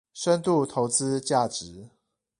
[0.15, 1.91] 深度投資價值